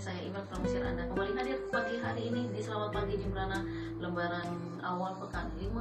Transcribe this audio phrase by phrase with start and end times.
[0.00, 3.60] saya Iman Pramusir Anda kembali hadir pagi hari ini di Selamat Pagi Jembrana
[4.00, 4.48] lembaran
[4.80, 5.76] awal pekan 15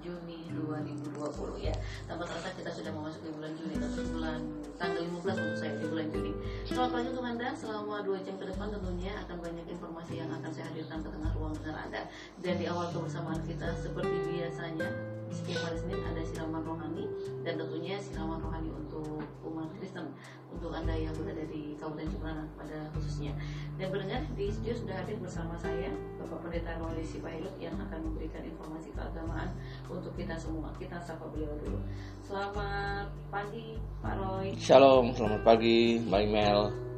[0.00, 1.76] Juni 2020 ya.
[2.08, 4.40] Tanpa terasa kita sudah memasuki bulan Juni atau bulan
[4.80, 6.32] tanggal 15 untuk saya di bulan Juni.
[6.64, 10.50] Selamat pagi untuk Anda selama 2 jam ke depan tentunya akan banyak informasi yang akan
[10.56, 12.02] saya hadirkan ke tengah ruang dengar Anda.
[12.40, 17.06] Dan di awal kebersamaan kita seperti biasanya setiap hari Senin ada siraman rohani
[17.46, 20.10] dan tentunya siraman rohani untuk umat Kristen
[20.50, 23.32] untuk anda yang berada di Kabupaten Jemberana pada khususnya.
[23.78, 28.42] Dan pendengar di studio sudah hadir bersama saya Bapak Pendeta Roy Sipailut yang akan memberikan
[28.42, 29.54] informasi keagamaan
[29.86, 30.74] untuk kita semua.
[30.76, 31.78] Kita sapa beliau dulu.
[32.26, 34.46] Selamat pagi Pak Roy.
[34.58, 36.89] Shalom, selamat pagi Mbak Mel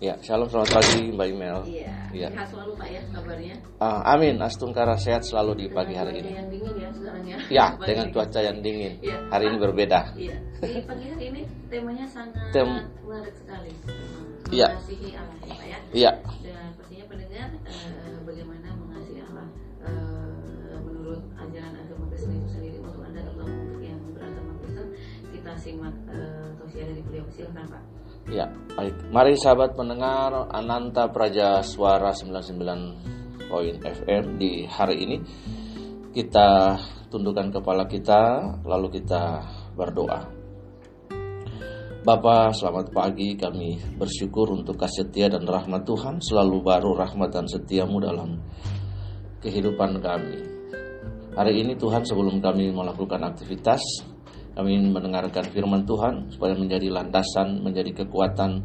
[0.00, 3.54] Ya, shalom selamat pagi Mbak Mel iya sehat selalu Pak ya kabarnya.
[3.78, 6.30] Ah, Amin, Astungkara sehat selalu di pagi Dengan hari ini.
[6.32, 7.36] Yang dingin ya sekarang ya.
[7.52, 8.92] Ya, dengan cuaca yang dingin.
[9.04, 9.16] Iya.
[9.28, 10.00] Hari ini berbeda.
[10.16, 13.70] Iya, di pagi hari ini temanya sangat Tem- menarik sekali.
[14.50, 14.68] Iya.
[14.72, 15.78] Mengasihi Allah ya Pak ya.
[15.92, 16.12] Iya,
[16.42, 19.46] Dan pastinya pendengar eh, bagaimana mengasihi Allah
[19.84, 24.86] eh, menurut ajaran agama Kristen itu sendiri untuk anda terutama untuk yang beragama Kristen
[25.30, 27.28] kita simak eh, tausiah dari beliau.
[27.30, 27.99] Silakan Pak.
[28.28, 35.16] Ya baik Mari sahabat pendengar Ananta Praja Suara 99 poin FM di hari ini
[36.12, 36.76] Kita
[37.08, 39.40] tundukkan kepala kita Lalu kita
[39.72, 40.40] berdoa
[42.00, 43.36] Bapa, selamat pagi.
[43.36, 48.40] Kami bersyukur untuk kasih setia dan rahmat Tuhan selalu baru rahmat dan setiamu dalam
[49.44, 50.40] kehidupan kami.
[51.36, 53.84] Hari ini Tuhan sebelum kami melakukan aktivitas,
[54.60, 58.60] kami mendengarkan firman Tuhan supaya menjadi landasan, menjadi kekuatan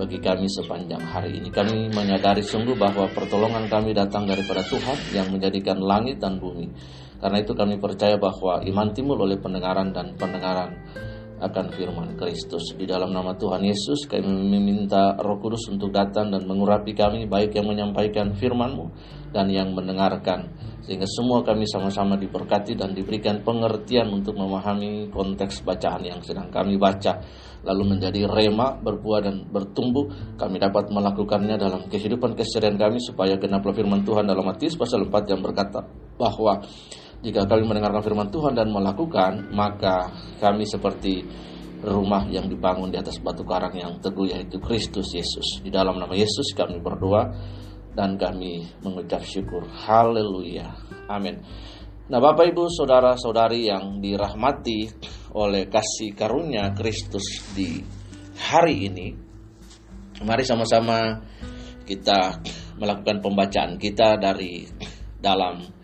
[0.00, 1.52] bagi kami sepanjang hari ini.
[1.52, 6.72] Kami menyadari sungguh bahwa pertolongan kami datang daripada Tuhan yang menjadikan langit dan bumi.
[7.20, 10.72] Karena itu kami percaya bahwa iman timbul oleh pendengaran dan pendengaran
[11.36, 12.72] akan firman Kristus.
[12.76, 17.56] Di dalam nama Tuhan Yesus kami meminta Roh Kudus untuk datang dan mengurapi kami baik
[17.56, 18.86] yang menyampaikan firman-Mu
[19.36, 20.48] dan yang mendengarkan
[20.86, 26.78] sehingga semua kami sama-sama diberkati dan diberikan pengertian untuk memahami konteks bacaan yang sedang kami
[26.78, 27.18] baca
[27.66, 30.06] lalu menjadi rema berbuah dan bertumbuh
[30.38, 35.34] kami dapat melakukannya dalam kehidupan keseharian kami supaya genaplah firman Tuhan dalam Matius pasal 4
[35.34, 35.82] yang berkata
[36.14, 36.62] bahwa
[37.24, 41.24] jika kami mendengarkan firman Tuhan dan melakukan, maka kami seperti
[41.84, 45.60] rumah yang dibangun di atas batu karang yang teguh yaitu Kristus Yesus.
[45.60, 47.28] Di dalam nama Yesus kami berdoa
[47.96, 49.64] dan kami mengucap syukur.
[49.68, 50.72] Haleluya.
[51.08, 51.40] Amin.
[52.06, 54.86] Nah, Bapak Ibu, saudara-saudari yang dirahmati
[55.34, 57.82] oleh kasih karunia Kristus di
[58.38, 59.10] hari ini,
[60.22, 61.18] mari sama-sama
[61.82, 62.38] kita
[62.78, 64.70] melakukan pembacaan kita dari
[65.18, 65.75] dalam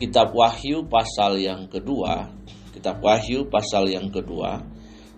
[0.00, 2.32] Kitab Wahyu pasal yang kedua,
[2.72, 4.56] Kitab Wahyu pasal yang kedua,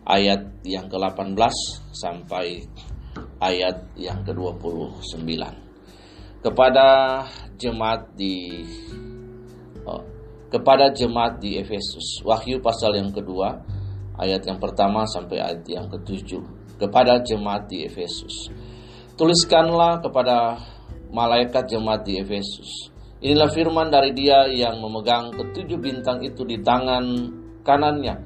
[0.03, 1.39] ayat yang ke-18
[1.95, 2.67] sampai
[3.39, 5.39] ayat yang ke-29.
[6.43, 7.23] Kepada
[7.55, 8.67] jemaat di
[9.87, 10.03] oh,
[10.51, 12.19] kepada jemaat di Efesus.
[12.27, 13.63] Wahyu pasal yang kedua,
[14.19, 16.43] ayat yang pertama sampai ayat yang ketujuh.
[16.83, 18.51] Kepada jemaat di Efesus.
[19.15, 20.59] Tuliskanlah kepada
[21.15, 22.92] malaikat jemaat di Efesus.
[23.23, 27.31] Inilah firman dari dia yang memegang ketujuh bintang itu di tangan
[27.63, 28.19] kanannya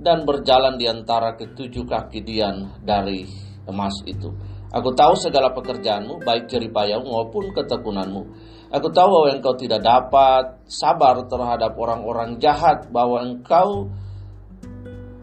[0.00, 3.28] dan berjalan di antara ketujuh kaki dian dari
[3.68, 4.32] emas itu.
[4.72, 8.22] Aku tahu segala pekerjaanmu, baik jeripayamu maupun ketekunanmu.
[8.72, 13.92] Aku tahu bahwa engkau tidak dapat sabar terhadap orang-orang jahat, bahwa engkau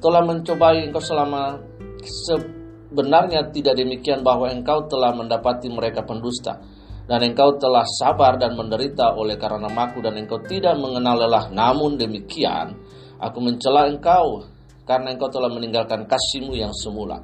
[0.05, 1.57] telah mencobai engkau selama
[2.05, 6.61] sebenarnya tidak demikian bahwa engkau telah mendapati mereka pendusta
[7.05, 11.45] dan engkau telah sabar dan menderita oleh karena namaku dan engkau tidak mengenal lelah.
[11.53, 12.73] Namun demikian
[13.21, 14.45] aku mencela engkau
[14.89, 17.21] karena engkau telah meninggalkan kasihmu yang semula.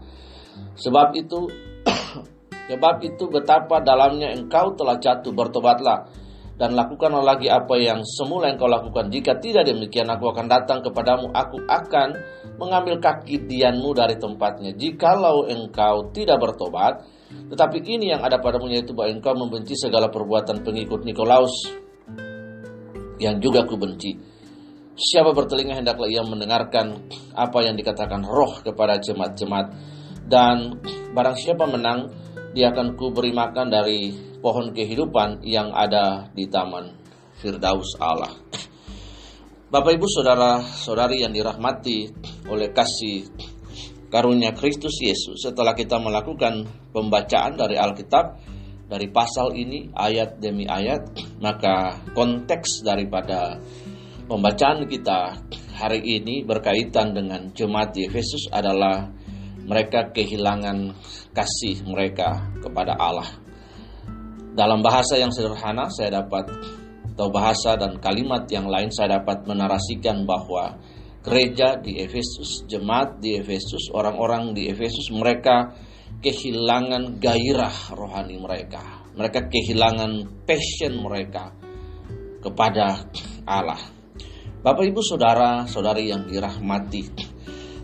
[0.78, 1.50] Sebab itu
[2.69, 6.06] sebab itu betapa dalamnya engkau telah jatuh bertobatlah
[6.62, 9.10] dan lakukanlah lagi apa yang semula engkau lakukan.
[9.10, 11.33] Jika tidak demikian aku akan datang kepadamu.
[11.33, 12.13] Aku akan
[12.62, 14.78] mengambil kaki dianmu dari tempatnya.
[14.78, 17.01] Jikalau engkau tidak bertobat
[17.51, 21.51] tetapi ini yang ada padamu yaitu bahwa engkau membenci segala perbuatan pengikut Nikolaus
[23.19, 24.16] yang juga ku benci.
[24.95, 29.68] Siapa bertelinga hendaklah ia mendengarkan apa yang dikatakan roh kepada jemaat-jemaat
[30.31, 30.80] dan
[31.12, 32.12] barang siapa menang
[32.51, 36.92] dia akan ku beri makan dari pohon kehidupan yang ada di taman
[37.39, 38.31] Firdaus Allah.
[39.72, 42.12] Bapak Ibu saudara-saudari yang dirahmati
[42.51, 43.24] oleh kasih
[44.12, 48.38] karunia Kristus Yesus setelah kita melakukan pembacaan dari Alkitab
[48.92, 51.16] dari pasal ini ayat demi ayat
[51.46, 53.56] maka konteks daripada
[54.28, 55.40] pembacaan kita
[55.80, 59.08] hari ini berkaitan dengan jemaat Efesus adalah
[59.63, 60.92] mereka kehilangan
[61.31, 63.28] kasih mereka kepada Allah.
[64.52, 66.44] Dalam bahasa yang sederhana saya dapat
[67.16, 70.75] atau bahasa dan kalimat yang lain saya dapat menarasikan bahwa
[71.21, 75.73] gereja di Efesus, jemaat di Efesus, orang-orang di Efesus mereka
[76.21, 79.06] kehilangan gairah rohani mereka.
[79.13, 81.53] Mereka kehilangan passion mereka
[82.41, 83.06] kepada
[83.45, 83.81] Allah.
[84.62, 87.09] Bapak Ibu Saudara, saudari yang dirahmati,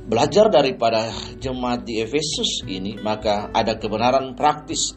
[0.05, 1.09] belajar daripada
[1.41, 4.93] jemaat di Efesus ini, maka ada kebenaran praktis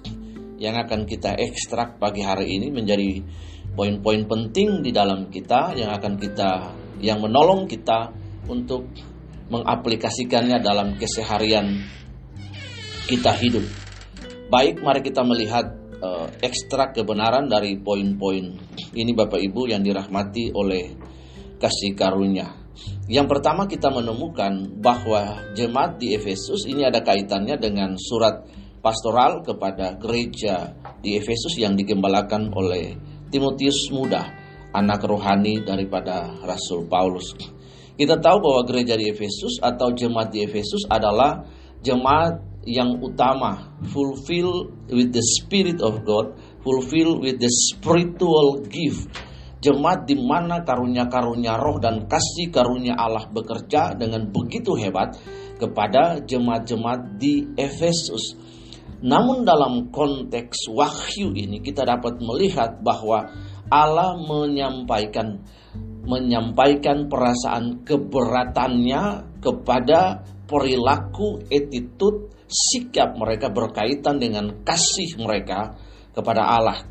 [0.60, 3.25] yang akan kita ekstrak pagi hari ini menjadi
[3.72, 8.12] poin-poin penting di dalam kita yang akan kita yang menolong kita
[8.50, 8.91] untuk
[9.50, 11.79] mengaplikasikannya dalam keseharian
[13.06, 13.67] kita hidup.
[14.50, 15.70] Baik, mari kita melihat
[16.02, 18.50] uh, ekstrak kebenaran dari poin-poin
[18.94, 20.94] ini Bapak Ibu yang dirahmati oleh
[21.62, 22.50] kasih karunia.
[23.11, 28.47] Yang pertama kita menemukan bahwa jemaat di Efesus ini ada kaitannya dengan surat
[28.81, 32.97] pastoral kepada gereja di Efesus yang digembalakan oleh
[33.29, 34.25] Timotius muda,
[34.73, 37.37] anak rohani daripada Rasul Paulus.
[38.00, 41.44] Kita tahu bahwa gereja di Efesus atau jemaat di Efesus adalah
[41.85, 46.32] jemaat yang utama, fulfill with the spirit of God,
[46.64, 49.05] fulfill with the spiritual gift
[49.61, 55.20] jemaat di mana karunia-karunia roh dan kasih karunia Allah bekerja dengan begitu hebat
[55.61, 58.41] kepada jemaat-jemaat di Efesus.
[59.05, 63.29] Namun dalam konteks wahyu ini kita dapat melihat bahwa
[63.69, 65.44] Allah menyampaikan
[66.05, 69.02] menyampaikan perasaan keberatannya
[69.41, 75.79] kepada perilaku, attitude, sikap mereka berkaitan dengan kasih mereka
[76.11, 76.82] kepada Allah.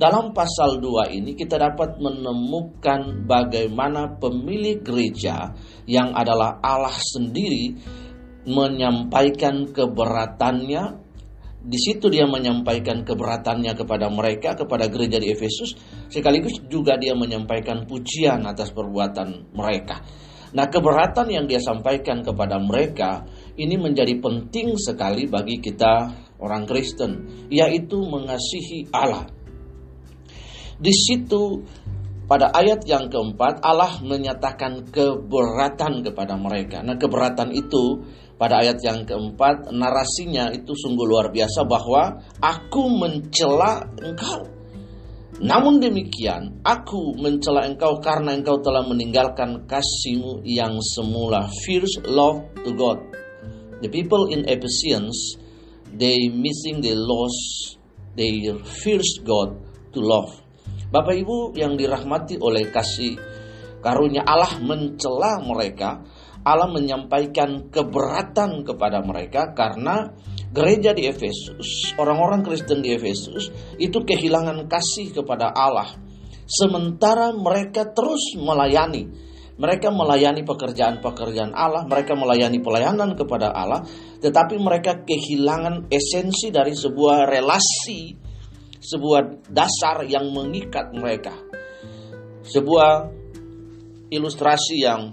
[0.00, 5.52] Dalam pasal 2 ini kita dapat menemukan bagaimana pemilik gereja
[5.84, 7.76] yang adalah Allah sendiri
[8.48, 11.09] menyampaikan keberatannya
[11.60, 15.76] di situ dia menyampaikan keberatannya kepada mereka, kepada gereja di Efesus,
[16.08, 20.00] sekaligus juga dia menyampaikan pujian atas perbuatan mereka.
[20.50, 23.22] Nah, keberatan yang dia sampaikan kepada mereka
[23.54, 26.10] ini menjadi penting sekali bagi kita
[26.42, 29.30] orang Kristen, yaitu mengasihi Allah
[30.80, 31.60] di situ
[32.24, 36.80] pada ayat yang keempat Allah menyatakan keberatan kepada mereka.
[36.80, 38.00] Nah keberatan itu
[38.40, 44.48] pada ayat yang keempat narasinya itu sungguh luar biasa bahwa aku mencela engkau.
[45.44, 51.52] Namun demikian, aku mencela engkau karena engkau telah meninggalkan kasihmu yang semula.
[51.68, 52.96] Fierce love to God.
[53.84, 55.36] The people in Ephesians,
[55.92, 57.76] they missing the lost,
[58.16, 58.40] they
[58.84, 59.52] fierce God
[59.92, 60.32] to love.
[60.88, 63.20] Bapak Ibu yang dirahmati oleh kasih
[63.80, 66.04] karunia Allah mencela mereka,
[66.40, 70.08] Allah menyampaikan keberatan kepada mereka karena
[70.50, 75.92] gereja di Efesus, orang-orang Kristen di Efesus itu kehilangan kasih kepada Allah.
[76.50, 79.06] Sementara mereka terus melayani,
[79.60, 83.86] mereka melayani pekerjaan-pekerjaan Allah, mereka melayani pelayanan kepada Allah,
[84.18, 88.30] tetapi mereka kehilangan esensi dari sebuah relasi
[88.80, 91.36] sebuah dasar yang mengikat mereka.
[92.40, 93.12] Sebuah
[94.08, 95.12] ilustrasi yang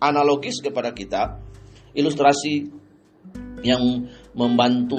[0.00, 1.38] analogis kepada kita,
[1.92, 2.66] ilustrasi
[3.60, 4.98] yang membantu,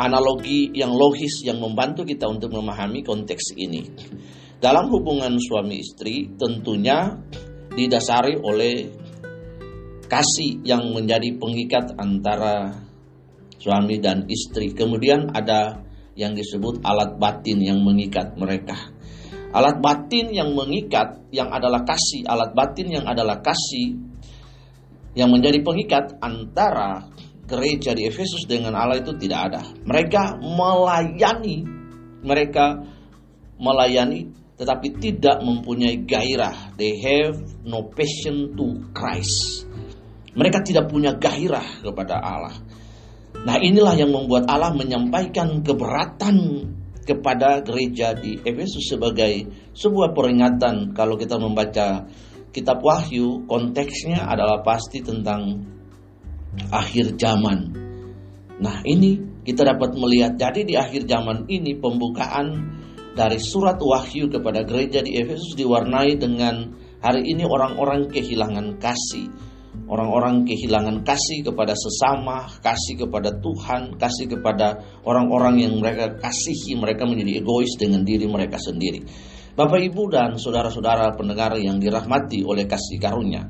[0.00, 3.84] analogi yang logis yang membantu kita untuk memahami konteks ini.
[4.58, 7.14] Dalam hubungan suami istri tentunya
[7.78, 8.90] didasari oleh
[10.08, 12.74] kasih yang menjadi pengikat antara
[13.60, 14.72] suami dan istri.
[14.72, 15.84] Kemudian ada
[16.18, 18.90] yang disebut alat batin yang mengikat mereka.
[19.48, 23.96] Alat batin yang mengikat yang adalah kasih, alat batin yang adalah kasih
[25.16, 27.08] yang menjadi pengikat antara
[27.48, 29.62] gereja di Efesus dengan Allah itu tidak ada.
[29.88, 31.64] Mereka melayani,
[32.20, 32.84] mereka
[33.56, 34.28] melayani
[34.58, 36.74] tetapi tidak mempunyai gairah.
[36.76, 39.64] They have no passion to Christ.
[40.34, 42.58] Mereka tidak punya gairah kepada Allah.
[43.38, 46.36] Nah inilah yang membuat Allah menyampaikan keberatan
[47.08, 50.92] kepada gereja di Efesus sebagai sebuah peringatan.
[50.92, 52.04] Kalau kita membaca
[52.52, 55.64] kitab Wahyu konteksnya adalah pasti tentang
[56.68, 57.72] akhir zaman.
[58.60, 60.36] Nah ini kita dapat melihat.
[60.36, 62.76] Jadi di akhir zaman ini pembukaan
[63.16, 66.68] dari surat Wahyu kepada gereja di Efesus diwarnai dengan
[67.00, 69.32] hari ini orang-orang kehilangan kasih
[69.88, 77.08] Orang-orang kehilangan kasih kepada sesama, kasih kepada Tuhan, kasih kepada orang-orang yang mereka kasihi, mereka
[77.08, 79.00] menjadi egois dengan diri mereka sendiri.
[79.56, 83.48] Bapak, Ibu, dan saudara-saudara pendengar yang dirahmati oleh kasih karunia,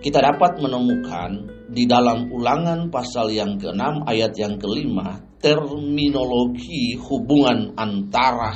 [0.00, 1.30] kita dapat menemukan
[1.70, 8.54] di dalam ulangan pasal yang ke-6 ayat yang kelima terminologi hubungan antara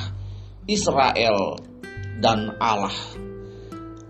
[0.66, 1.60] Israel
[2.18, 2.94] dan Allah.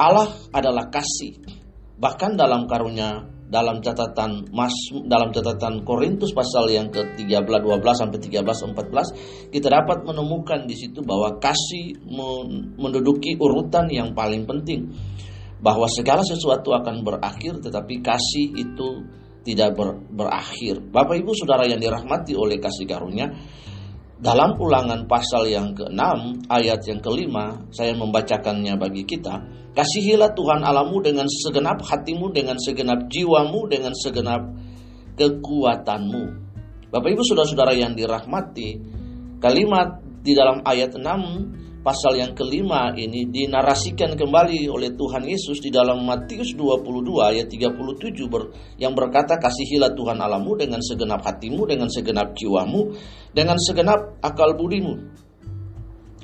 [0.00, 1.59] Allah adalah kasih.
[2.00, 4.72] Bahkan dalam karunia dalam catatan Mas
[5.10, 11.02] dalam catatan Korintus pasal yang ke-13 12 sampai 13 14 kita dapat menemukan di situ
[11.02, 11.98] bahwa kasih
[12.78, 14.94] menduduki urutan yang paling penting
[15.58, 19.02] bahwa segala sesuatu akan berakhir tetapi kasih itu
[19.44, 20.80] tidak ber, berakhir.
[20.80, 23.32] Bapak Ibu Saudara yang dirahmati oleh kasih karunia,
[24.20, 26.00] dalam ulangan pasal yang ke-6
[26.52, 29.40] ayat yang kelima saya membacakannya bagi kita.
[29.72, 34.44] Kasihilah Tuhan alamu dengan segenap hatimu dengan segenap jiwamu dengan segenap
[35.16, 36.24] kekuatanmu.
[36.92, 38.76] Bapak Ibu Saudara-saudara yang dirahmati
[39.40, 45.72] kalimat di dalam ayat 6 pasal yang kelima ini dinarasikan kembali oleh Tuhan Yesus di
[45.72, 46.76] dalam Matius 22
[47.24, 52.92] ayat 37 ber, yang berkata kasihilah Tuhan alamu dengan segenap hatimu, dengan segenap jiwamu,
[53.32, 54.94] dengan segenap akal budimu.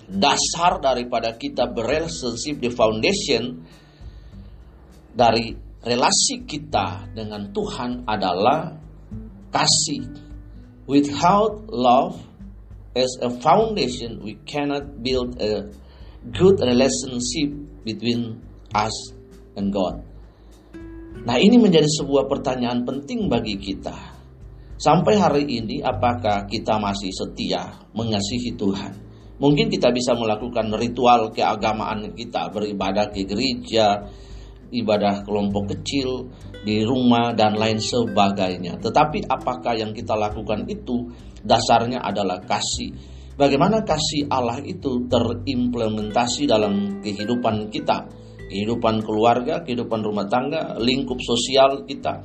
[0.06, 3.64] Dasar daripada kita berrelationship the foundation
[5.16, 8.76] dari relasi kita dengan Tuhan adalah
[9.50, 10.28] kasih.
[10.86, 12.25] Without love,
[12.96, 15.68] as a foundation, we cannot build a
[16.32, 17.52] good relationship
[17.84, 18.40] between
[18.72, 18.96] us
[19.54, 20.00] and God.
[21.28, 24.16] Nah, ini menjadi sebuah pertanyaan penting bagi kita.
[24.80, 28.92] Sampai hari ini, apakah kita masih setia mengasihi Tuhan?
[29.36, 34.00] Mungkin kita bisa melakukan ritual keagamaan kita, beribadah ke gereja,
[34.72, 36.30] ibadah kelompok kecil
[36.66, 38.82] di rumah dan lain sebagainya.
[38.82, 41.06] Tetapi apakah yang kita lakukan itu
[41.46, 42.90] dasarnya adalah kasih.
[43.36, 48.08] Bagaimana kasih Allah itu terimplementasi dalam kehidupan kita,
[48.48, 52.24] kehidupan keluarga, kehidupan rumah tangga, lingkup sosial kita,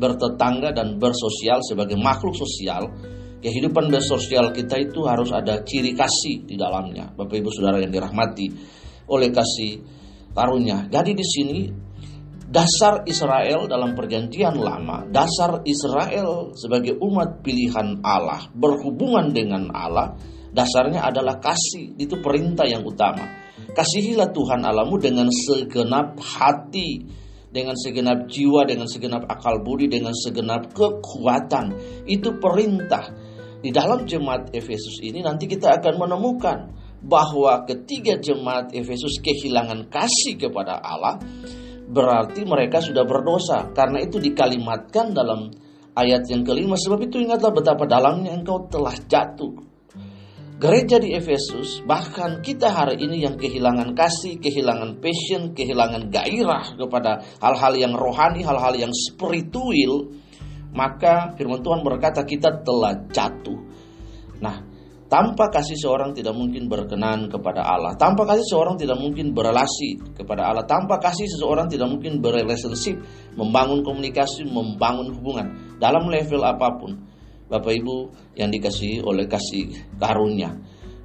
[0.00, 2.88] bertetangga dan bersosial sebagai makhluk sosial.
[3.36, 7.12] Kehidupan bersosial kita itu harus ada ciri kasih di dalamnya.
[7.12, 8.48] Bapak Ibu Saudara yang dirahmati
[9.12, 9.76] oleh kasih
[10.36, 10.84] karunia.
[10.92, 11.58] Jadi di sini
[12.46, 20.14] dasar Israel dalam perjanjian lama, dasar Israel sebagai umat pilihan Allah, berhubungan dengan Allah,
[20.52, 23.24] dasarnya adalah kasih, itu perintah yang utama.
[23.76, 27.04] Kasihilah Tuhan Allahmu dengan segenap hati,
[27.52, 31.76] dengan segenap jiwa, dengan segenap akal budi, dengan segenap kekuatan.
[32.08, 33.08] Itu perintah.
[33.56, 36.58] Di dalam jemaat Efesus ini nanti kita akan menemukan
[37.02, 41.20] bahwa ketiga jemaat Efesus kehilangan kasih kepada Allah,
[41.86, 43.70] berarti mereka sudah berdosa.
[43.72, 45.52] Karena itu dikalimatkan dalam
[45.96, 46.76] ayat yang kelima.
[46.76, 49.64] Sebab itu ingatlah betapa dalamnya engkau telah jatuh.
[50.56, 57.20] Gereja di Efesus, bahkan kita hari ini yang kehilangan kasih, kehilangan passion, kehilangan gairah kepada
[57.44, 60.16] hal-hal yang rohani, hal-hal yang spiritual,
[60.72, 63.60] maka firman Tuhan berkata kita telah jatuh.
[64.40, 64.64] Nah,
[65.06, 67.94] tanpa kasih seorang tidak mungkin berkenan kepada Allah.
[67.94, 70.66] Tanpa kasih seorang tidak mungkin berelasi kepada Allah.
[70.66, 72.98] Tanpa kasih seseorang tidak mungkin berrelationship,
[73.38, 76.92] membangun komunikasi, membangun hubungan dalam level apa pun.
[77.46, 77.96] Bapak Ibu
[78.34, 80.50] yang dikasihi oleh kasih karunia.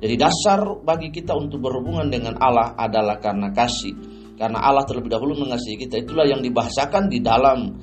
[0.02, 3.94] Jadi dasar bagi kita untuk berhubungan dengan Allah adalah karena kasih.
[4.34, 6.02] Karena Allah terlebih dahulu mengasihi kita.
[6.02, 7.78] Itulah yang dibahasakan di dalam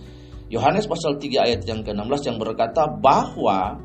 [0.50, 3.78] Yohanes pasal 3 ayat yang ke-16 yang berkata bahwa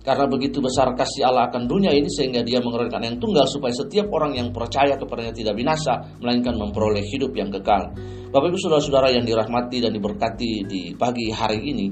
[0.00, 4.08] karena begitu besar kasih Allah akan dunia ini sehingga dia mengeluarkan yang tunggal supaya setiap
[4.08, 7.92] orang yang percaya kepadanya tidak binasa melainkan memperoleh hidup yang kekal.
[8.30, 11.86] Bapak Ibu saudara-saudara yang dirahmati dan diberkati di pagi hari ini,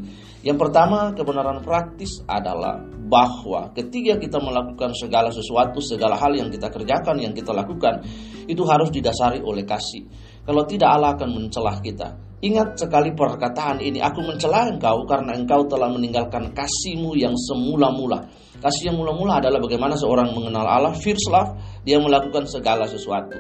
[0.46, 6.70] yang pertama kebenaran praktis adalah bahwa ketika kita melakukan segala sesuatu, segala hal yang kita
[6.70, 8.06] kerjakan, yang kita lakukan,
[8.46, 10.06] itu harus didasari oleh kasih.
[10.46, 12.27] Kalau tidak Allah akan mencelah kita.
[12.38, 18.30] Ingat sekali perkataan ini, aku mencela engkau karena engkau telah meninggalkan kasihmu yang semula-mula.
[18.62, 23.35] Kasih yang mula-mula adalah bagaimana seorang mengenal Allah, first love, dia melakukan segala sesuatu.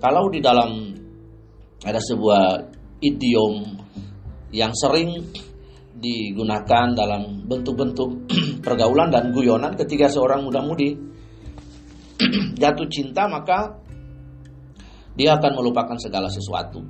[0.00, 0.92] Kalau di dalam
[1.80, 2.60] ada sebuah
[3.00, 3.64] idiom
[4.52, 5.16] yang sering
[5.96, 8.28] digunakan dalam bentuk-bentuk
[8.64, 10.96] pergaulan dan guyonan ketika seorang muda-mudi
[12.60, 13.80] jatuh cinta maka
[15.12, 16.80] dia akan melupakan segala sesuatu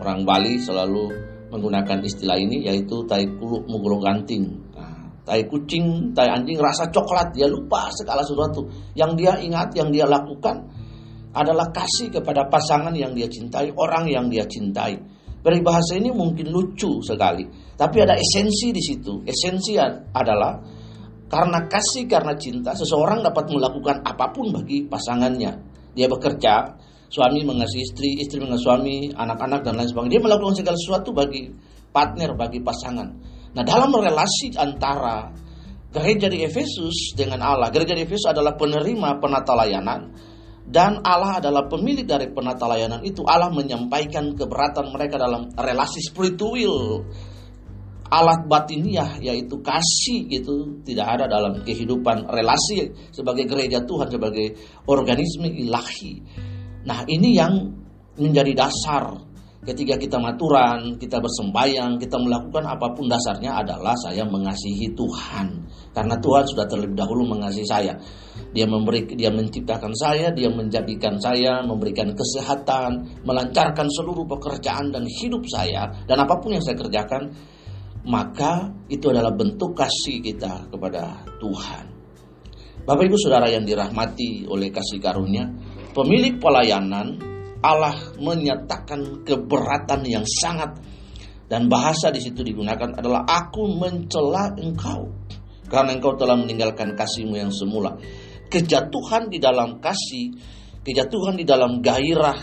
[0.00, 1.12] Orang Bali selalu
[1.52, 4.48] menggunakan istilah ini yaitu tai kuluk mugro ganting.
[4.72, 8.64] Nah, tai kucing, tai anjing rasa coklat dia lupa segala sesuatu.
[8.96, 10.64] Yang dia ingat, yang dia lakukan
[11.36, 14.98] adalah kasih kepada pasangan yang dia cintai, orang yang dia cintai.
[15.40, 19.24] Peribahasa ini mungkin lucu sekali, tapi ada esensi di situ.
[19.24, 19.72] Esensi
[20.12, 20.60] adalah
[21.30, 25.52] karena kasih, karena cinta, seseorang dapat melakukan apa pun bagi pasangannya.
[25.96, 26.76] Dia bekerja,
[27.10, 30.14] suami mengasihi istri, istri mengasihi suami, anak-anak dan lain sebagainya.
[30.16, 31.50] Dia melakukan segala sesuatu bagi
[31.90, 33.08] partner, bagi pasangan.
[33.50, 35.34] Nah, dalam relasi antara
[35.90, 40.14] gereja di Efesus dengan Allah, gereja di Efesus adalah penerima penata layanan
[40.70, 43.26] dan Allah adalah pemilik dari penata layanan itu.
[43.26, 47.02] Allah menyampaikan keberatan mereka dalam relasi spiritual
[48.10, 54.54] alat batiniah yaitu kasih gitu tidak ada dalam kehidupan relasi sebagai gereja Tuhan sebagai
[54.86, 56.22] organisme ilahi.
[56.86, 57.52] Nah, ini yang
[58.16, 59.12] menjadi dasar
[59.60, 65.46] ketika kita maturan, kita bersembayang, kita melakukan apa pun dasarnya adalah saya mengasihi Tuhan.
[65.92, 67.92] Karena Tuhan sudah terlebih dahulu mengasihi saya.
[68.56, 75.44] Dia memberi dia menciptakan saya, dia menjadikan saya, memberikan kesehatan, melancarkan seluruh pekerjaan dan hidup
[75.46, 77.30] saya dan apa pun yang saya kerjakan
[78.06, 81.84] maka itu adalah bentuk kasih kita kepada Tuhan.
[82.80, 85.44] Bapak Ibu Saudara yang dirahmati oleh kasih karunia,
[85.92, 87.18] pemilik pelayanan
[87.60, 90.80] Allah menyatakan keberatan yang sangat
[91.50, 95.12] dan bahasa di situ digunakan adalah aku mencela engkau
[95.68, 97.94] karena engkau telah meninggalkan kasihmu yang semula.
[98.50, 100.34] Kejatuhan di dalam kasih,
[100.82, 102.38] kejatuhan di dalam gairah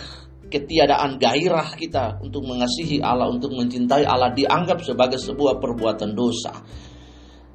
[0.47, 6.55] ketiadaan gairah kita untuk mengasihi Allah, untuk mencintai Allah dianggap sebagai sebuah perbuatan dosa.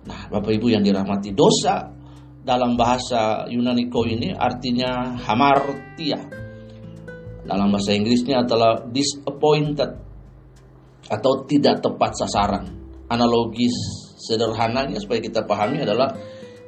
[0.03, 1.89] Nah, Bapak Ibu yang dirahmati, dosa
[2.43, 6.19] dalam bahasa Yunani ko ini artinya hamartia.
[7.43, 9.91] Dalam bahasa Inggrisnya adalah disappointed
[11.11, 12.65] atau tidak tepat sasaran.
[13.11, 13.75] Analogis
[14.23, 16.15] sederhananya supaya kita pahami adalah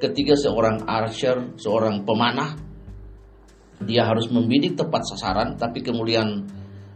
[0.02, 2.58] ketika seorang archer, seorang pemanah
[3.82, 6.46] dia harus membidik tepat sasaran tapi kemudian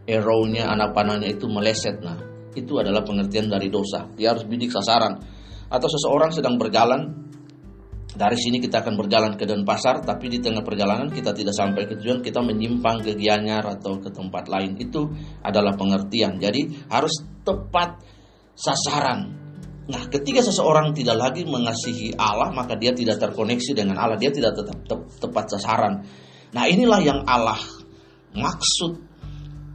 [0.07, 2.17] arrow-nya anak panahnya itu meleset nah
[2.55, 5.19] itu adalah pengertian dari dosa dia harus bidik sasaran
[5.69, 7.29] atau seseorang sedang berjalan
[8.17, 12.01] dari sini kita akan berjalan ke Denpasar tapi di tengah perjalanan kita tidak sampai ke
[12.01, 15.13] tujuan kita menyimpang ke Gianyar atau ke tempat lain itu
[15.45, 18.01] adalah pengertian jadi harus tepat
[18.57, 19.49] sasaran
[19.89, 24.53] Nah, ketika seseorang tidak lagi mengasihi Allah, maka dia tidak terkoneksi dengan Allah, dia tidak
[24.61, 26.05] tetap te tepat sasaran.
[26.53, 27.57] Nah inilah yang Allah
[28.37, 29.01] maksud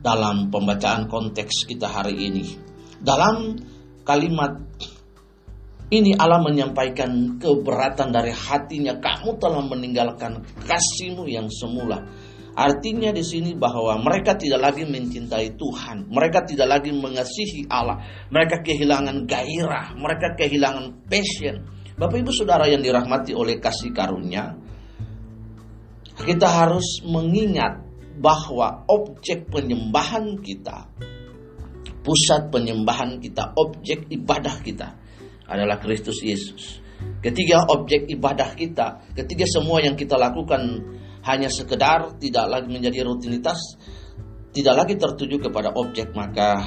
[0.06, 2.46] dalam pembacaan konteks kita hari ini.
[3.02, 3.58] Dalam
[4.06, 4.54] kalimat
[5.94, 8.98] ini Allah menyampaikan keberatan dari hatinya.
[8.98, 12.02] Kamu telah meninggalkan kasihmu yang semula.
[12.54, 17.98] Artinya di sini bahwa mereka tidak lagi mencintai Tuhan, mereka tidak lagi mengasihi Allah,
[18.30, 21.66] mereka kehilangan gairah, mereka kehilangan passion.
[21.98, 24.54] Bapak Ibu Saudara yang dirahmati oleh kasih karunia,
[26.14, 27.82] kita harus mengingat
[28.22, 30.94] bahwa objek penyembahan kita,
[32.06, 35.03] pusat penyembahan kita, objek ibadah kita
[35.48, 36.84] adalah Kristus Yesus.
[37.20, 40.84] Ketika objek ibadah kita, ketika semua yang kita lakukan
[41.24, 43.60] hanya sekedar tidak lagi menjadi rutinitas,
[44.52, 46.64] tidak lagi tertuju kepada objek, maka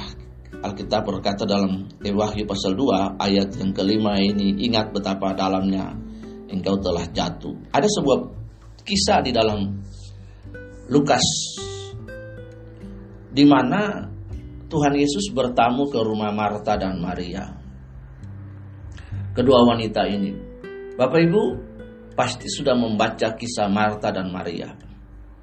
[0.57, 5.93] Alkitab berkata dalam Wahyu pasal 2 ayat yang kelima ini, ingat betapa dalamnya
[6.49, 7.53] engkau telah jatuh.
[7.69, 8.17] Ada sebuah
[8.81, 9.77] kisah di dalam
[10.87, 11.25] Lukas
[13.27, 14.07] di mana
[14.67, 17.56] Tuhan Yesus bertamu ke rumah Marta dan Maria.
[19.37, 20.33] Kedua wanita ini.
[20.97, 21.43] Bapak Ibu
[22.17, 24.73] pasti sudah membaca kisah Marta dan Maria.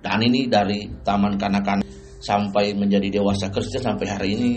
[0.02, 1.87] Dan ini dari taman kanak-kanak
[2.18, 4.50] sampai menjadi dewasa Kristen sampai hari ini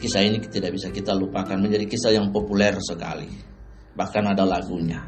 [0.00, 3.28] kisah ini tidak bisa kita lupakan menjadi kisah yang populer sekali.
[3.92, 5.04] Bahkan ada lagunya.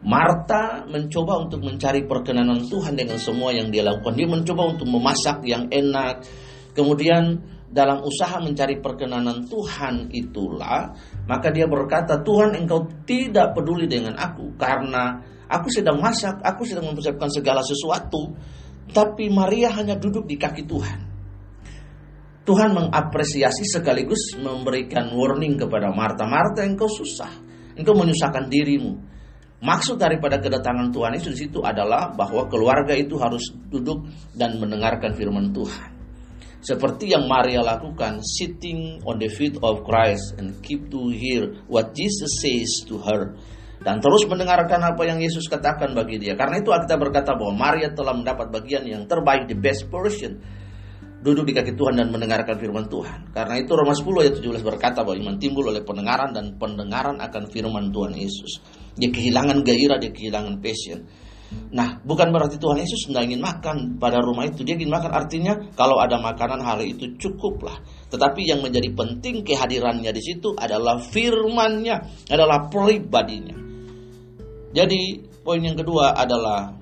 [0.00, 4.16] Marta mencoba untuk mencari perkenanan Tuhan dengan semua yang dia lakukan.
[4.16, 6.24] Dia mencoba untuk memasak yang enak.
[6.72, 7.36] Kemudian
[7.66, 10.94] dalam usaha mencari perkenanan Tuhan itulah,
[11.26, 15.18] maka dia berkata, Tuhan engkau tidak peduli dengan aku karena
[15.50, 18.34] aku sedang masak, aku sedang mempersiapkan segala sesuatu.
[18.86, 21.00] Tapi Maria hanya duduk di kaki Tuhan.
[22.46, 26.22] Tuhan mengapresiasi sekaligus memberikan warning kepada Marta.
[26.22, 27.34] Marta engkau susah,
[27.74, 28.94] engkau menyusahkan dirimu.
[29.58, 34.06] Maksud daripada kedatangan Tuhan Yesus di situ adalah bahwa keluarga itu harus duduk
[34.38, 35.95] dan mendengarkan firman Tuhan.
[36.66, 41.94] Seperti yang Maria lakukan, sitting on the feet of Christ and keep to hear what
[41.94, 43.38] Jesus says to her.
[43.78, 46.34] Dan terus mendengarkan apa yang Yesus katakan bagi dia.
[46.34, 50.42] Karena itu kita berkata bahwa Maria telah mendapat bagian yang terbaik, the best portion.
[51.22, 53.30] Duduk di kaki Tuhan dan mendengarkan firman Tuhan.
[53.30, 57.46] Karena itu Roma 10 ayat 17 berkata bahwa iman timbul oleh pendengaran dan pendengaran akan
[57.46, 58.58] firman Tuhan Yesus.
[58.98, 61.06] Dia kehilangan gairah, dia kehilangan passion.
[61.70, 64.66] Nah, bukan berarti Tuhan Yesus tidak ingin makan pada rumah itu.
[64.66, 67.78] Dia ingin makan artinya kalau ada makanan hal itu cukuplah.
[68.10, 73.56] Tetapi yang menjadi penting kehadirannya di situ adalah firmannya, adalah pribadinya.
[74.74, 76.76] Jadi poin yang kedua adalah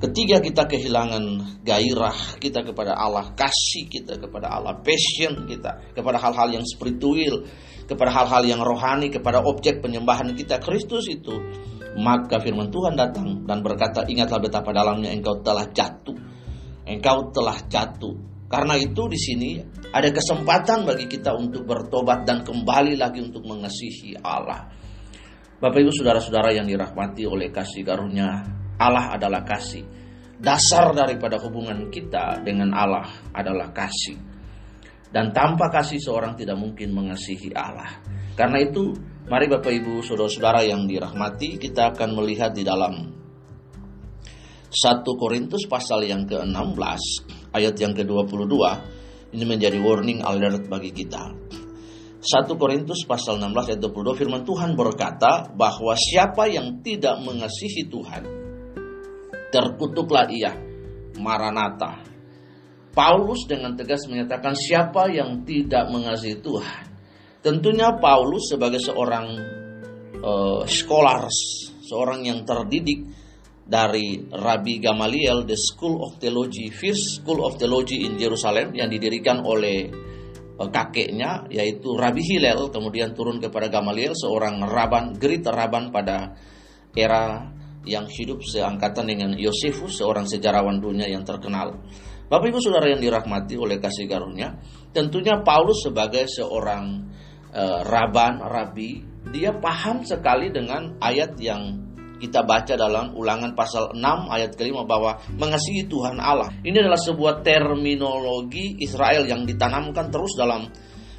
[0.00, 6.56] Ketiga kita kehilangan gairah kita kepada Allah, kasih kita kepada Allah, passion kita kepada hal-hal
[6.56, 7.44] yang spiritual,
[7.84, 11.36] kepada hal-hal yang rohani, kepada objek penyembahan kita Kristus itu.
[11.98, 16.14] Maka firman Tuhan datang dan berkata, ingatlah betapa dalamnya engkau telah jatuh.
[16.86, 18.14] Engkau telah jatuh.
[18.50, 19.50] Karena itu di sini
[19.94, 24.66] ada kesempatan bagi kita untuk bertobat dan kembali lagi untuk mengasihi Allah.
[25.60, 28.42] Bapak Ibu saudara-saudara yang dirahmati oleh kasih karunia
[28.80, 29.84] Allah adalah kasih.
[30.40, 34.16] Dasar daripada hubungan kita dengan Allah adalah kasih.
[35.10, 38.00] Dan tanpa kasih seorang tidak mungkin mengasihi Allah.
[38.38, 38.94] Karena itu,
[39.30, 43.14] mari Bapak Ibu saudara-saudara yang dirahmati, kita akan melihat di dalam
[44.74, 44.74] 1
[45.06, 47.02] Korintus pasal yang ke-16
[47.54, 48.54] ayat yang ke-22
[49.30, 51.30] ini menjadi warning alert bagi kita.
[52.20, 52.26] 1
[52.58, 58.22] Korintus pasal 16 ayat 22 firman Tuhan berkata bahwa siapa yang tidak mengasihi Tuhan
[59.54, 60.58] terkutuklah ia.
[61.22, 62.02] Maranatha.
[62.90, 66.89] Paulus dengan tegas menyatakan siapa yang tidak mengasihi Tuhan.
[67.40, 69.26] Tentunya Paulus sebagai seorang
[70.20, 71.36] uh, scholars,
[71.80, 73.08] seorang yang terdidik
[73.64, 79.40] dari Rabbi Gamaliel, the School of Theology, First School of Theology in Jerusalem yang didirikan
[79.40, 79.88] oleh
[80.60, 86.36] uh, kakeknya yaitu Rabbi Hillel kemudian turun kepada Gamaliel seorang raban, great raban pada
[86.92, 87.48] era
[87.88, 91.72] yang hidup seangkatan dengan Yosefus, seorang sejarawan dunia yang terkenal.
[92.28, 94.60] Bapak Ibu Saudara yang dirahmati oleh kasih karunia,
[94.92, 97.08] tentunya Paulus sebagai seorang
[97.54, 104.04] uh, raban, rabi, dia paham sekali dengan ayat yang kita baca dalam ulangan pasal 6
[104.28, 106.52] ayat kelima bahwa mengasihi Tuhan Allah.
[106.60, 110.68] Ini adalah sebuah terminologi Israel yang ditanamkan terus dalam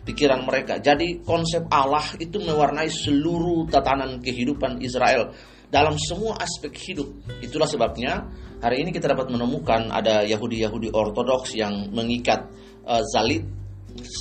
[0.05, 0.77] pikiran mereka.
[0.77, 5.33] Jadi konsep Allah itu mewarnai seluruh tatanan kehidupan Israel
[5.73, 7.09] dalam semua aspek hidup.
[7.41, 8.29] Itulah sebabnya
[8.61, 12.45] hari ini kita dapat menemukan ada Yahudi-Yahudi Ortodoks yang mengikat
[12.85, 13.41] uh, zalit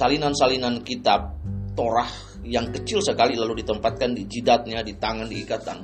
[0.00, 1.36] salinan-salinan kitab
[1.80, 2.12] Torah
[2.44, 5.78] yang kecil sekali lalu ditempatkan di jidatnya, di tangan, di ikatan.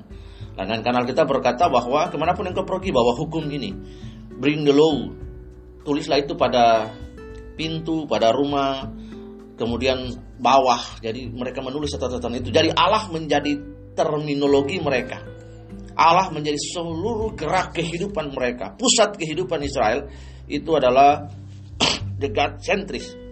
[0.53, 3.73] Dan kanal kita berkata bahwa ke mana pun engkau pergi bawa hukum ini,
[4.37, 5.09] bring the law,
[5.85, 6.93] tulislah itu pada
[7.57, 8.89] pintu, pada rumah,
[9.57, 11.01] kemudian bawah.
[11.01, 12.53] Jadi mereka menulis catatan itu.
[12.53, 13.57] Jadi Allah menjadi
[13.97, 15.25] terminologi mereka.
[15.97, 18.77] Allah menjadi seluruh gerak kehidupan mereka.
[18.77, 20.13] Pusat kehidupan Israel
[20.45, 21.25] itu adalah
[22.21, 23.26] the God centris.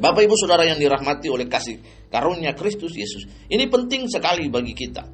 [0.00, 1.76] Bapak Ibu Saudara yang dirahmati oleh kasih
[2.08, 3.28] karunia Kristus Yesus.
[3.52, 5.04] Ini penting sekali bagi kita.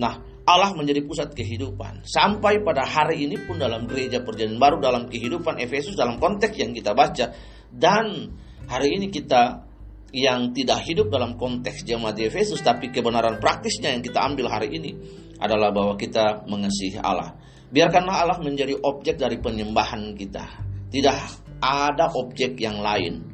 [0.00, 2.02] Nah, Allah menjadi pusat kehidupan.
[2.08, 6.72] Sampai pada hari ini pun dalam gereja perjanjian baru dalam kehidupan Efesus dalam konteks yang
[6.72, 7.30] kita baca
[7.70, 8.32] dan
[8.66, 9.68] hari ini kita
[10.12, 14.92] yang tidak hidup dalam konteks jemaat Efesus tapi kebenaran praktisnya yang kita ambil hari ini
[15.38, 17.36] adalah bahwa kita mengasihi Allah.
[17.72, 20.44] Biarkanlah Allah menjadi objek dari penyembahan kita.
[20.92, 21.16] Tidak
[21.64, 23.31] ada objek yang lain.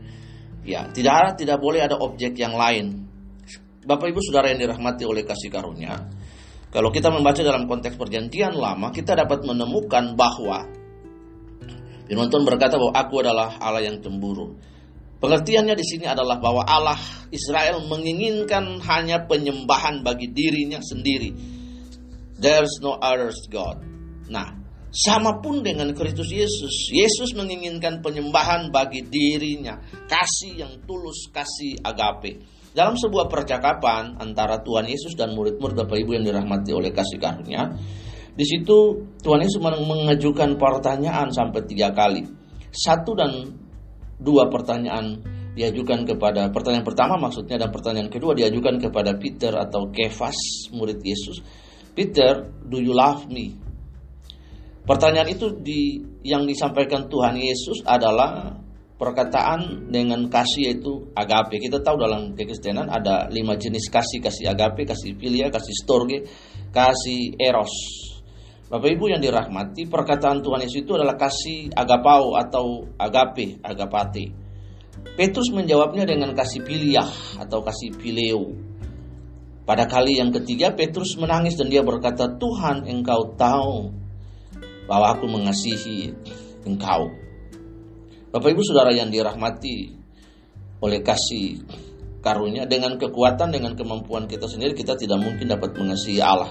[0.69, 3.09] Ya, tidak tidak boleh ada objek yang lain.
[3.89, 5.97] Bapak Ibu Saudara yang dirahmati oleh kasih karunia,
[6.69, 10.69] kalau kita membaca dalam konteks perjanjian lama, kita dapat menemukan bahwa
[12.09, 14.61] Tuhan berkata bahwa aku adalah Allah yang cemburu.
[15.19, 17.01] Pengertiannya di sini adalah bahwa Allah
[17.33, 21.59] Israel menginginkan hanya penyembahan bagi dirinya sendiri
[22.39, 23.83] There's no other God.
[24.31, 24.55] Nah,
[24.89, 26.93] sama pun dengan Kristus Yesus.
[26.93, 29.77] Yesus menginginkan penyembahan bagi dirinya,
[30.09, 32.41] kasih yang tulus, kasih agape.
[32.73, 37.75] Dalam sebuah percakapan antara Tuhan Yesus dan murid-murid Bapak Ibu yang dirahmati oleh kasih karunia,
[38.33, 42.23] di situ Tuhan Yesus mengajukan pertanyaan sampai tiga kali.
[42.71, 43.51] Satu dan
[44.21, 45.19] dua pertanyaan
[45.59, 51.43] diajukan kepada pertanyaan pertama maksudnya dan pertanyaan kedua diajukan kepada Peter atau Kefas murid Yesus
[51.99, 53.59] Peter, do you love me?
[54.89, 58.57] Pertanyaan itu di, yang disampaikan Tuhan Yesus adalah
[58.97, 61.61] perkataan dengan kasih yaitu agape.
[61.61, 66.25] Kita tahu dalam kekristenan ada lima jenis kasih, kasih agape, kasih filia, kasih storge,
[66.73, 67.69] kasih eros.
[68.73, 74.33] Bapak Ibu yang dirahmati, perkataan Tuhan Yesus itu adalah kasih agapau atau agape, agapate.
[75.21, 78.57] Petrus menjawabnya dengan kasih piliah atau kasih pileo.
[79.69, 84.08] Pada kali yang ketiga Petrus menangis dan dia berkata, "Tuhan, Engkau tahu
[84.89, 86.17] bahwa aku mengasihi
[86.65, 87.13] Engkau."
[88.33, 89.93] Bapak Ibu Saudara yang dirahmati
[90.81, 91.63] oleh kasih
[92.25, 96.51] karunia dengan kekuatan dengan kemampuan kita sendiri kita tidak mungkin dapat mengasihi Allah.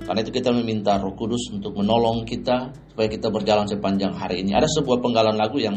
[0.00, 4.56] Karena itu kita meminta Roh Kudus untuk menolong kita supaya kita berjalan sepanjang hari ini.
[4.56, 5.76] Ada sebuah penggalan lagu yang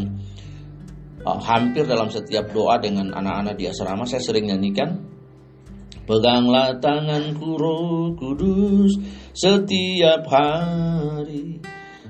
[1.24, 5.00] uh, hampir dalam setiap doa dengan anak-anak di asrama saya sering nyanyikan
[6.04, 8.92] Peganglah tanganku roh kudus
[9.32, 11.64] setiap hari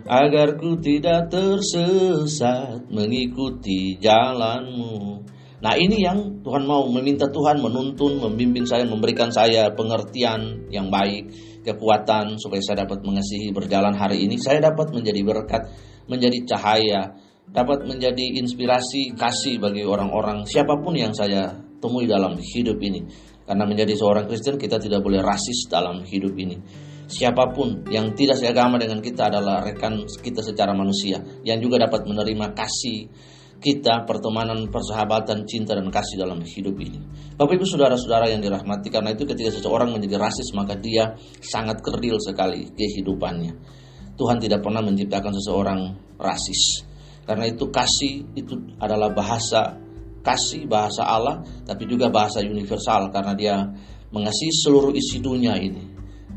[0.04, 5.24] agar ku tidak tersesat mengikuti jalanmu.
[5.64, 11.32] Nah ini yang Tuhan mau meminta Tuhan menuntun, membimbing saya, memberikan saya pengertian yang baik,
[11.64, 14.36] kekuatan supaya saya dapat mengasihi berjalan hari ini.
[14.36, 15.72] Saya dapat menjadi berkat,
[16.12, 17.16] menjadi cahaya,
[17.48, 23.08] dapat menjadi inspirasi kasih bagi orang-orang siapa pun yang saya temui dalam hidup ini.
[23.48, 26.60] Karena menjadi seorang Kristen kita tidak boleh rasis dalam hidup ini.
[27.14, 32.10] Siapa pun yang tidak seagama dengan kita adalah rekan kita secara manusia yang juga dapat
[32.10, 33.06] menerima kasih,
[33.62, 36.98] kita pertemanan, persahabatan, cinta dan kasih dalam hidup ini.
[37.38, 42.18] Bapak Ibu saudara-saudara yang dirahmati karena itu ketika seseorang menjadi rasis maka dia sangat kerdil
[42.18, 43.54] sekali kehidupannya.
[44.18, 45.80] Tuhan tidak pernah menciptakan seseorang
[46.18, 46.82] rasis.
[47.30, 49.78] Karena itu kasih itu adalah bahasa
[50.26, 53.56] kasih bahasa Allah tapi juga bahasa universal karena dia
[54.10, 55.93] mengasihi seluruh isi dunia ini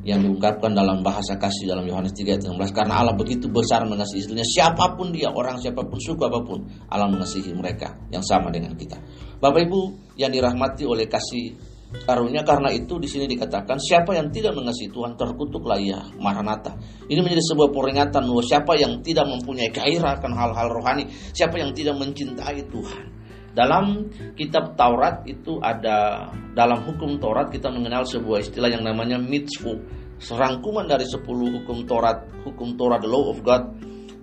[0.06, 4.22] yang diungkapkan dalam bahasa kasih dalam Yohanes 3 ayat 16 karena Allah begitu besar mengasihi
[4.22, 4.46] istrinya.
[4.46, 8.78] Siapa pun dia orang siapa pun suku apa pun Allah mengasihi mereka yang sama dengan
[8.78, 8.94] kita.
[9.42, 11.58] Bapak Ibu yang dirahmati oleh kasih
[12.06, 16.78] karunia karena itu di sini dikatakan siapa yang tidak mengasihi Tuhan terkutuklah ia Maranatha.
[17.10, 21.74] Ini menjadi sebuah peringatan bahwa siapa yang tidak mempunyai gairah akan hal-hal rohani siapa yang
[21.74, 23.25] tidak mencintai Tuhan
[23.56, 29.80] dalam kitab Taurat itu ada dalam hukum Taurat kita mengenal sebuah istilah yang namanya mitzvah.
[30.20, 33.68] Serangkuman dari 10 hukum Taurat, hukum Taurat the law of God,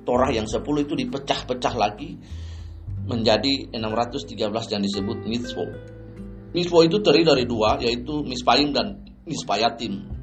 [0.06, 2.18] Torah yang 10 itu dipecah-pecah lagi
[3.10, 4.38] menjadi 613
[4.74, 5.70] yang disebut mitzvah.
[6.54, 10.14] Mitzvah itu terdiri dari dua yaitu mispayim dan mispayatim.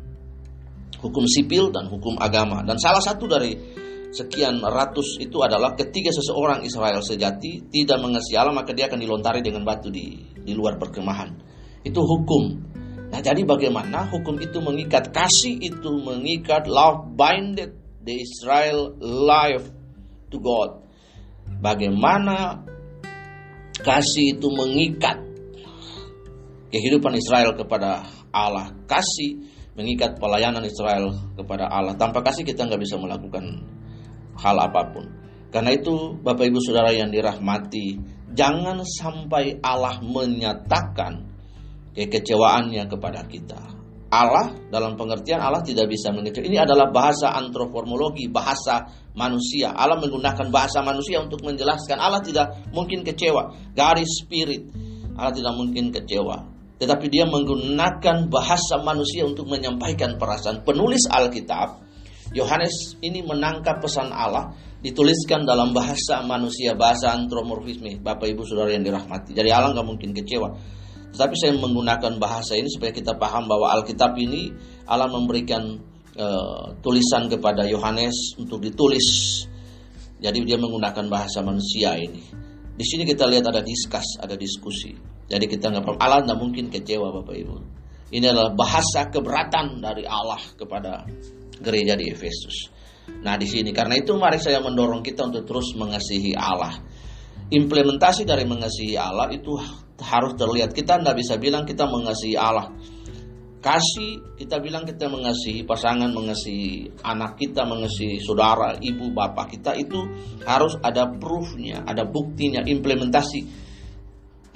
[1.02, 2.62] Hukum sipil dan hukum agama.
[2.62, 3.56] Dan salah satu dari
[4.10, 9.38] sekian ratus itu adalah ketika seseorang Israel sejati tidak mengasihi Allah maka dia akan dilontari
[9.40, 11.30] dengan batu di di luar perkemahan.
[11.86, 12.70] Itu hukum.
[13.10, 17.74] Nah, jadi bagaimana hukum itu mengikat kasih itu mengikat love binded
[18.06, 19.66] the Israel life
[20.30, 20.86] to God.
[21.58, 22.62] Bagaimana
[23.82, 25.18] kasih itu mengikat
[26.70, 28.70] kehidupan Israel kepada Allah.
[28.86, 29.42] Kasih
[29.74, 31.98] mengikat pelayanan Israel kepada Allah.
[31.98, 33.58] Tanpa kasih kita nggak bisa melakukan
[34.40, 35.04] hal apa pun.
[35.50, 37.98] Karena itu Bapak Ibu Saudara yang dirahmati,
[38.32, 41.26] jangan sampai Allah menyatakan
[41.92, 43.60] kekecewaannya kepada kita.
[44.10, 46.50] Allah dalam pengertian Allah tidak bisa mengecewakan.
[46.50, 49.70] Ini adalah bahasa antroformologi, bahasa manusia.
[49.70, 53.54] Allah menggunakan bahasa manusia untuk menjelaskan Allah tidak mungkin kecewa.
[53.70, 54.66] Garis spirit.
[55.14, 56.42] Allah tidak mungkin kecewa.
[56.82, 60.66] Tetapi dia menggunakan bahasa manusia untuk menyampaikan perasaan.
[60.66, 61.89] Penulis Alkitab
[62.30, 68.86] Yohanes ini menangkap pesan Allah dituliskan dalam bahasa manusia, bahasa antromorfisme, Bapak Ibu Saudara yang
[68.86, 69.34] dirahmati.
[69.34, 70.48] Jadi Allah nggak mungkin kecewa.
[71.10, 74.54] Tetapi saya menggunakan bahasa ini supaya kita paham bahwa Alkitab ini
[74.86, 75.74] Allah memberikan
[76.14, 79.06] uh, tulisan kepada Yohanes untuk ditulis.
[80.22, 82.22] Jadi dia menggunakan bahasa manusia ini.
[82.78, 84.94] Di sini kita lihat ada diskus, ada diskusi.
[85.26, 85.98] Jadi kita nggak paham.
[85.98, 87.56] Allah nggak mungkin kecewa Bapak Ibu.
[88.14, 91.06] Ini adalah bahasa keberatan dari Allah kepada
[91.60, 92.72] gereja di Efesus.
[93.20, 96.80] Nah, di sini karena itu mari saya mendorong kita untuk terus mengasihi Allah.
[97.50, 99.58] Implementasi dari mengasihi Allah itu
[100.00, 100.72] harus terlihat.
[100.72, 102.72] Kita tidak bisa bilang kita mengasihi Allah.
[103.60, 110.00] Kasih, kita bilang kita mengasihi pasangan, mengasihi anak kita, mengasihi saudara, ibu, bapak kita itu
[110.48, 113.44] harus ada proofnya, ada buktinya, implementasi.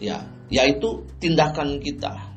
[0.00, 2.32] Ya, yaitu tindakan kita.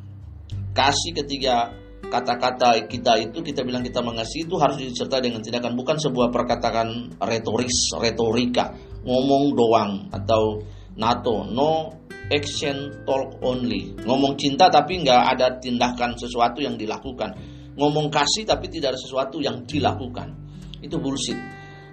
[0.76, 1.72] Kasih ketika
[2.08, 7.20] kata-kata kita itu kita bilang kita mengasihi itu harus disertai dengan tindakan bukan sebuah perkataan
[7.20, 8.72] retoris retorika.
[9.04, 10.60] Ngomong doang atau
[10.98, 11.48] NATO.
[11.48, 11.92] No
[12.28, 13.96] action talk only.
[14.04, 17.36] Ngomong cinta tapi nggak ada tindakan sesuatu yang dilakukan.
[17.78, 20.34] Ngomong kasih tapi tidak ada sesuatu yang dilakukan.
[20.82, 21.38] Itu bullshit.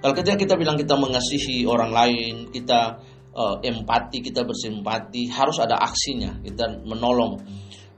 [0.00, 3.00] Kalau ketika kita bilang kita mengasihi orang lain kita
[3.32, 6.40] uh, empati kita bersimpati harus ada aksinya.
[6.40, 7.40] Kita menolong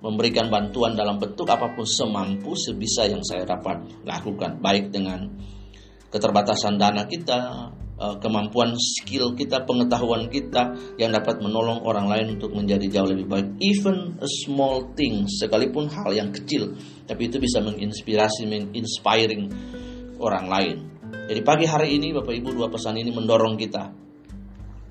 [0.05, 4.61] memberikan bantuan dalam bentuk apa pun semampu sebisa yang saya dapat lakukan.
[4.61, 5.25] Baik dengan
[6.13, 12.53] keterbatasan dana kita eh, kemampuan skill kita pengetahuan kita yang dapat menolong orang lain untuk
[12.53, 13.47] menjadi jauh lebih baik.
[13.61, 16.77] Even a small thing sekalipun hal yang kecil
[17.09, 19.49] tapi itu bisa menginspirasi menginspiring
[20.21, 20.77] orang lain.
[21.27, 24.07] Jadi pagi hari ini Bapak Ibu dua pesan ini mendorong kita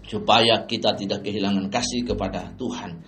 [0.06, 3.02] supaya kita tidak kehilangan kasih kepada Tuhan.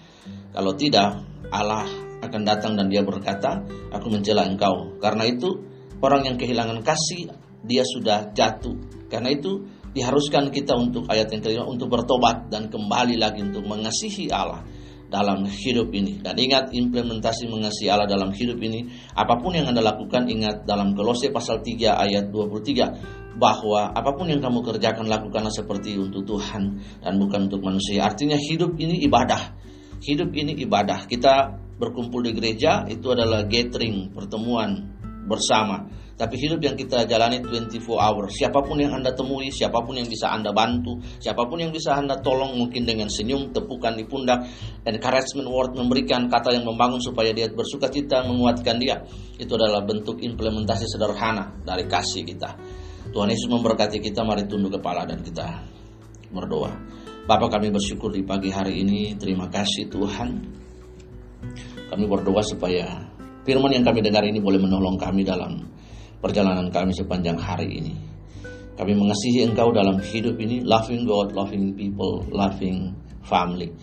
[0.50, 1.22] Kalau tidak
[1.54, 1.88] Allah
[2.24, 4.98] akan datang dan dia berkata, aku mencela engkau.
[4.98, 5.62] Karena itu
[6.02, 7.32] orang yang kehilangan kasih,
[7.64, 8.76] dia sudah jatuh.
[9.08, 9.64] Karena itu
[9.96, 14.62] diharuskan kita untuk ayat yang kelima untuk bertobat dan kembali lagi untuk mengasihi Allah.
[15.08, 16.20] dalam hidup ini.
[16.20, 20.94] Dan ingat implementasi mengasihi Allah dalam hidup ini, apa pun yang Anda lakukan ingat dalam
[20.94, 26.82] Kolose pasal 3 ayat 23 bahwa apa pun yang kamu kerjakan lakukanlah seperti untuk Tuhan
[27.00, 28.04] dan bukan untuk manusia.
[28.04, 29.57] Artinya hidup ini ibadah.
[30.04, 31.06] Hidup ini ibadah.
[31.10, 35.86] Kita berkumpul di gereja itu adalah gathering, pertemuan bersama
[36.18, 38.26] tapi hidup yang kita jalani 24 hour.
[38.34, 41.94] Siapa pun yang Anda temui, siapa pun yang bisa Anda bantu, siapa pun yang bisa
[41.94, 44.50] Anda tolong mungkin dengan senyum, tepukan di pundak,
[44.82, 48.98] encouragement word, memberikan kata yang membangun supaya dia bersuka cita, menguatkan dia.
[49.38, 52.50] Itu adalah bentuk implementasi sederhana dari kasih kita.
[53.14, 55.46] Tuhan Yesus memberkati kita, mari tunduk kepala dan kita
[56.34, 56.74] berdoa.
[57.28, 60.48] Bapak kami bersyukur di pagi hari ini, terima kasih Tuhan.
[61.92, 63.04] Kami berdoa supaya
[63.44, 65.60] firman yang kami dengar ini boleh menolong kami dalam
[66.24, 67.92] perjalanan kami sepanjang hari ini.
[68.80, 72.96] Kami mengasihi Engkau dalam hidup ini, loving God, loving people, loving
[73.28, 73.76] family.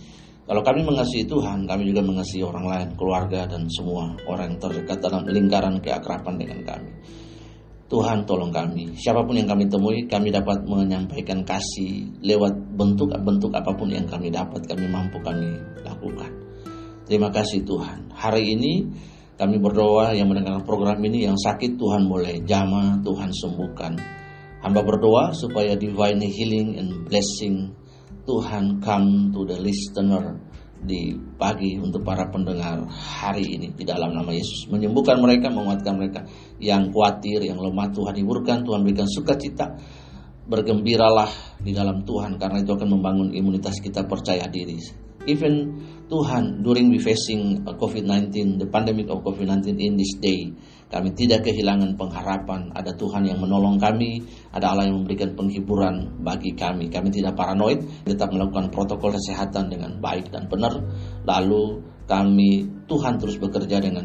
[0.49, 5.05] Kalau kami mengasihi Tuhan, kami juga mengasihi orang lain, keluarga, dan semua orang yang terdekat
[5.05, 6.89] dalam lingkaran keakraban dengan kami.
[7.85, 13.77] Tuhan tolong kami, siapa pun yang kami temui, kami dapat menyampaikan kasih lewat bentuk-bentuk apa
[13.77, 15.53] pun yang kami dapat, kami mampu kami
[15.85, 16.33] lakukan.
[17.05, 18.09] Terima kasih Tuhan.
[18.17, 18.89] Hari ini
[19.37, 23.93] kami berdoa yang mendengar program ini yang sakit Tuhan boleh jama, Tuhan sembuhkan.
[24.65, 27.69] Hamba berdoa supaya divine healing and blessing
[28.25, 30.41] Tuhan come to the listener
[30.85, 34.69] di pagi untuk para pendengar hari ini di dalam nama Yesus.
[34.69, 36.21] Menyembuhkan mereka, menguatkan mereka.
[36.61, 39.73] Yang khawatir, yang lemah Tuhan hiburkan, Tuhan berikan sukacita.
[40.45, 44.77] Bergembiralah di dalam Tuhan karena itu akan membangun imunitas kita percaya diri
[45.25, 50.53] even Tuhan during we facing uh, COVID-19, the pandemic of COVID-19 in this day,
[50.93, 52.69] kami tidak kehilangan pengharapan.
[52.77, 54.21] Ada Tuhan yang menolong kami,
[54.53, 56.93] ada Allah yang memberikan penghiburan bagi kami.
[56.93, 60.77] Kami tidak paranoid, tetap melakukan protokol kesehatan dengan baik dan benar.
[61.25, 64.05] Lalu kami, Tuhan terus bekerja dengan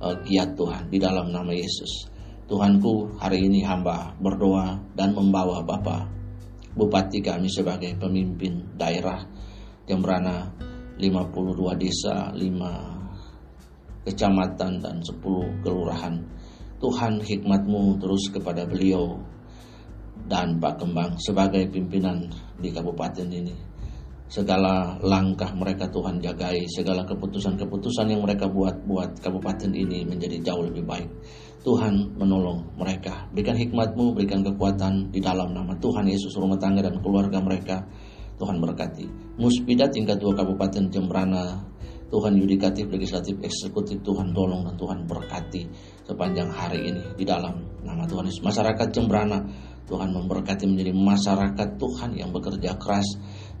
[0.00, 2.08] uh, giat Tuhan di dalam nama Yesus.
[2.44, 6.12] Tuhanku, hari ini hamba berdoa dan membawa Bapak
[6.74, 9.22] Bupati kami sebagai pemimpin daerah
[9.84, 10.48] Jembrana
[10.96, 16.14] 52 desa, 5 kecamatan dan 10 kelurahan.
[16.80, 19.16] Tuhan hikmatmu terus kepada beliau
[20.28, 22.28] dan Pak Kembang sebagai pimpinan
[22.60, 23.52] di kabupaten ini.
[24.24, 30.64] Segala langkah mereka Tuhan jagai, segala keputusan-keputusan yang mereka buat buat kabupaten ini menjadi jauh
[30.64, 31.08] lebih baik.
[31.60, 33.28] Tuhan menolong mereka.
[33.32, 37.84] Berikan hikmatmu, berikan kekuatan di dalam nama Tuhan Yesus rumah tangga dan keluarga mereka
[38.38, 39.06] Tuhan berkati.
[39.38, 41.62] Muspida tingkat dua Kabupaten Jembrana,
[42.10, 45.66] Tuhan yudikatif, legislatif, eksekutif, Tuhan tolong dan Tuhan berkati
[46.06, 48.44] sepanjang hari ini di dalam nama Tuhan Yesus.
[48.46, 49.42] Masyarakat Jembrana,
[49.84, 53.06] Tuhan memberkati menjadi masyarakat Tuhan yang bekerja keras,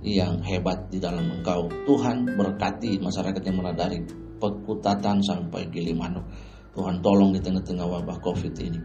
[0.04, 1.66] yang hebat di dalam engkau.
[1.88, 3.98] Tuhan berkati masyarakat yang dari
[4.34, 6.26] Pekutatan sampai Gilimanuk.
[6.74, 8.78] Tuhan tolong di tengah-tengah wabah COVID ini.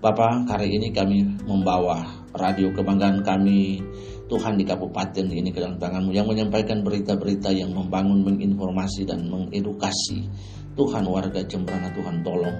[0.00, 2.02] Bapak, hari ini kami membawa
[2.34, 3.78] radio kebanggaan kami
[4.24, 10.24] Tuhan di kabupaten ini ke dalam tanganmu yang menyampaikan berita-berita yang membangun, menginformasi dan mengedukasi.
[10.74, 12.58] Tuhan warga Jembrana Tuhan tolong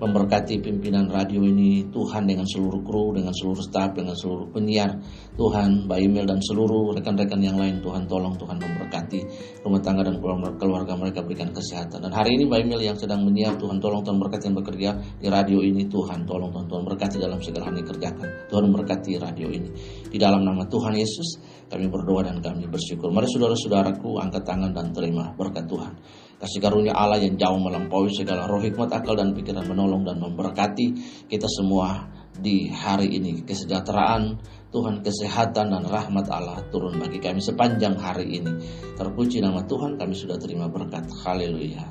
[0.00, 4.96] memberkati pimpinan radio ini Tuhan dengan seluruh kru, dengan seluruh staf, dengan seluruh penyiar.
[5.36, 9.20] Tuhan, Mbak Emil dan seluruh rekan-rekan yang lain Tuhan tolong Tuhan memberkati.
[9.60, 10.16] Rumah tangga dan
[10.56, 12.00] keluarga mereka berikan kesehatan.
[12.00, 15.28] Dan hari ini Mbak Emil yang sedang menyiar Tuhan tolong Tuhan berkati yang bekerja di
[15.28, 15.84] radio ini.
[15.84, 18.28] Tuhan tolong Tuhan Tuhan berkati dalam segala hal yang dikerjakan.
[18.48, 19.68] Tuhan memberkati radio ini.
[20.08, 21.36] Di dalam nama Tuhan Yesus
[21.68, 23.12] kami berdoa dan kami bersyukur.
[23.12, 25.92] Mari saudara-saudaraku angkat tangan dan terima berkat Tuhan
[26.40, 30.86] Kasih karunia Allah yang jauh melampaui segala roh hikmat, akal dan pikiran menolong dan memberkati
[31.28, 33.44] kita semua di hari ini.
[33.44, 34.40] Kesejahteraan,
[34.72, 38.56] Tuhan kesehatan dan rahmat Allah turun bagi kami sepanjang hari ini.
[38.96, 41.12] Terpuji nama Tuhan kami sudah terima berkat.
[41.12, 41.84] Haleluya.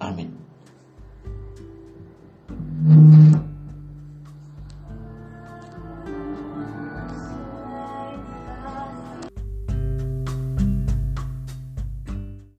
[0.00, 0.32] Amin.